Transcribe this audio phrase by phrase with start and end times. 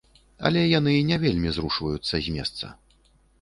[0.49, 2.73] Але яны не вельмі зрушваюцца з месца.